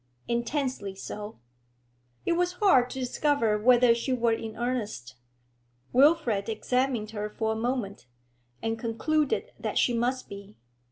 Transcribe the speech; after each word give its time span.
'Intensely 0.27 0.95
so.' 0.95 1.37
It 2.25 2.31
was 2.33 2.53
hard 2.53 2.89
to 2.89 2.99
discover 2.99 3.59
whether 3.59 3.93
she 3.93 4.11
were 4.11 4.31
in 4.33 4.57
earnest. 4.57 5.13
Wilfrid 5.93 6.49
examined 6.49 7.11
her 7.11 7.29
for 7.29 7.51
a 7.51 7.55
moment, 7.55 8.07
and 8.63 8.79
concluded 8.79 9.51
that 9.59 9.77
she 9.77 9.93
must 9.93 10.27
be. 10.27 10.57